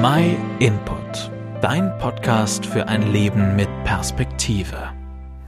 [0.00, 1.28] My Input,
[1.60, 4.92] dein Podcast für ein Leben mit Perspektive.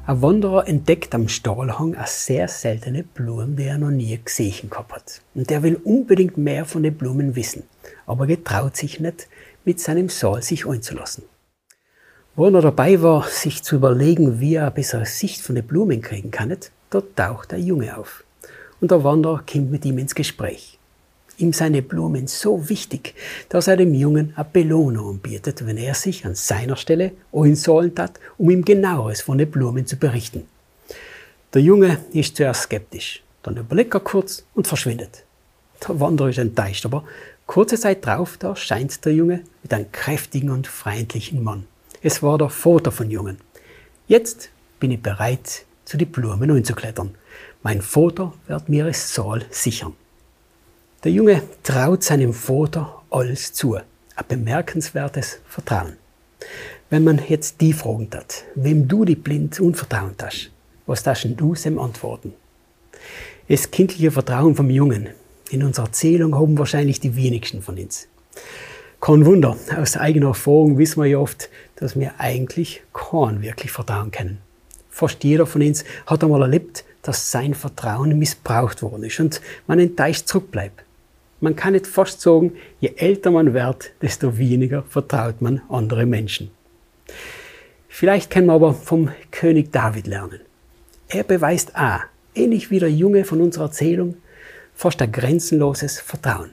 [0.07, 5.23] Ein Wanderer entdeckt am Stahlhang eine sehr seltene Blume, die er noch nie gesehen hat.
[5.37, 7.63] Und der will unbedingt mehr von den Blumen wissen,
[8.07, 9.29] aber getraut sich nicht,
[9.65, 11.23] mit seinem Saal sich einzulassen.
[12.35, 16.01] Wo er dabei war, sich zu überlegen, wie er eine bessere Sicht von den Blumen
[16.01, 16.57] kriegen kann,
[16.91, 18.25] dort taucht der Junge auf.
[18.81, 20.80] Und der Wanderer kommt mit ihm ins Gespräch
[21.41, 23.15] ihm seine Blumen so wichtig,
[23.49, 28.21] dass er dem Jungen eine Belohnung anbietet, wenn er sich an seiner Stelle einsollen hat,
[28.39, 30.47] um ihm genaueres von den Blumen zu berichten.
[31.53, 35.25] Der Junge ist zuerst skeptisch, dann überlegt er kurz und verschwindet.
[35.87, 37.05] Der Wanderer ist enttäuscht, aber
[37.47, 41.67] kurze Zeit drauf, da erscheint der Junge mit einem kräftigen und freundlichen Mann.
[42.03, 43.39] Es war der Vater von Jungen.
[44.07, 47.17] Jetzt bin ich bereit, zu den Blumen einzuklettern.
[47.63, 49.95] Mein Vater wird mir es Saal sichern.
[51.03, 53.77] Der Junge traut seinem Vater alles zu.
[53.77, 53.85] Ein
[54.29, 55.97] bemerkenswertes Vertrauen.
[56.91, 60.51] Wenn man jetzt die fragen hat, wem du die blind unvertrauen hast,
[60.85, 62.35] was darfst du ihm antworten?
[63.49, 65.09] Das kindliche Vertrauen vom Jungen
[65.49, 68.07] in unserer Erzählung haben wahrscheinlich die wenigsten von uns.
[69.01, 74.11] Kein Wunder, aus eigener Erfahrung wissen wir ja oft, dass wir eigentlich kein wirklich vertrauen
[74.11, 74.43] können.
[74.91, 79.79] Fast jeder von uns hat einmal erlebt, dass sein Vertrauen missbraucht worden ist und man
[79.79, 80.85] enttäuscht zurückbleibt.
[81.41, 86.51] Man kann nicht fast sagen, je älter man wird, desto weniger vertraut man andere Menschen.
[87.89, 90.41] Vielleicht können wir aber vom König David lernen.
[91.09, 92.03] Er beweist A,
[92.35, 94.17] ähnlich wie der Junge von unserer Erzählung,
[94.75, 96.51] fast ein grenzenloses Vertrauen.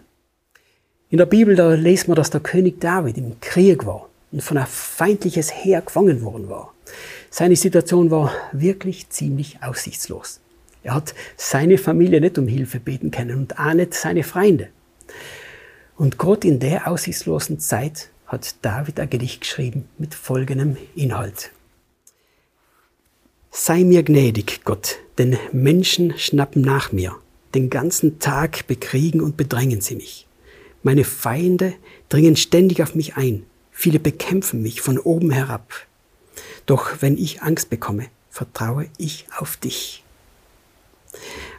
[1.10, 4.58] In der Bibel, da lesen wir, dass der König David im Krieg war und von
[4.58, 6.74] ein feindliches Heer gefangen worden war.
[7.30, 10.40] Seine Situation war wirklich ziemlich aussichtslos.
[10.84, 14.70] Er hat seine Familie nicht um Hilfe beten können und auch nicht seine Freunde.
[15.96, 21.52] Und gerade in der aussichtslosen Zeit hat David ein Gedicht geschrieben mit folgendem Inhalt.
[23.52, 27.16] Sei mir gnädig, Gott, denn Menschen schnappen nach mir.
[27.56, 30.28] Den ganzen Tag bekriegen und bedrängen sie mich.
[30.84, 31.74] Meine Feinde
[32.10, 33.46] dringen ständig auf mich ein.
[33.72, 35.74] Viele bekämpfen mich von oben herab.
[36.66, 40.04] Doch wenn ich Angst bekomme, vertraue ich auf dich.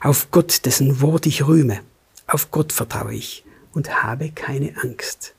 [0.01, 1.81] Auf Gott, dessen Wort ich rühme.
[2.29, 5.35] Auf Gott vertraue ich und habe keine Angst.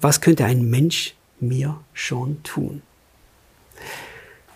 [0.00, 2.82] Was könnte ein Mensch mir schon tun?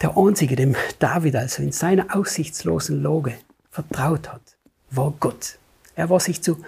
[0.00, 3.34] Der Einzige, dem David also in seiner aussichtslosen Lage
[3.72, 4.56] vertraut hat,
[4.90, 5.58] war Gott.
[5.96, 6.58] Er war sich zu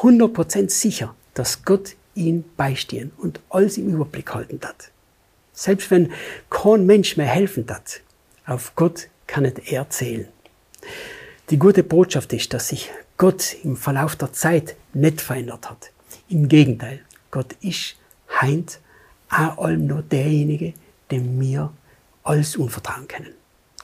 [0.00, 4.92] 100% sicher, dass Gott ihn beistehen und alles im Überblick halten hat.
[5.52, 6.12] Selbst wenn
[6.50, 8.00] kein Mensch mehr helfen hat,
[8.46, 10.28] auf Gott kann er zählen.
[11.50, 15.92] Die gute Botschaft ist, dass sich Gott im Verlauf der Zeit nicht verändert hat.
[16.28, 17.94] Im Gegenteil, Gott ist
[18.28, 18.80] heint
[19.30, 20.74] auch allem nur derjenige,
[21.12, 21.72] dem wir
[22.24, 23.32] alles unvertrauen können.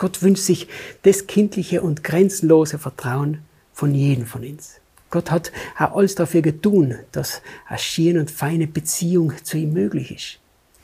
[0.01, 0.67] Gott wünscht sich
[1.03, 4.81] das kindliche und grenzenlose Vertrauen von jedem von uns.
[5.11, 10.11] Gott hat auch alles dafür getan, dass eine schöne und feine Beziehung zu ihm möglich
[10.11, 10.41] ist.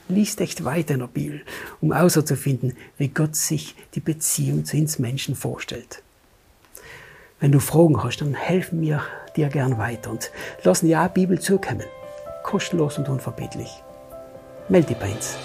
[0.09, 1.43] Lies echt weiter in der Bibel,
[1.81, 6.05] um außerzufinden, wie Gott sich die Beziehung zu uns Menschen vorstellt.
[7.41, 9.03] Wenn du Fragen hast, dann helfen wir
[9.37, 10.31] dir gern weiter und
[10.65, 11.85] lassen ja Bibel zukommen.
[12.43, 13.71] Kostenlos und unverbindlich.
[14.69, 15.37] Melde dich bei uns.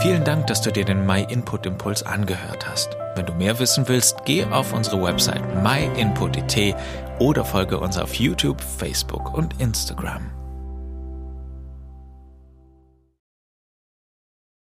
[0.00, 2.98] Vielen Dank, dass du dir den My Input Impuls angehört hast.
[3.14, 6.76] Wenn du mehr wissen willst, geh auf unsere Website myinput.it
[7.20, 10.30] oder folge uns auf YouTube, Facebook und Instagram.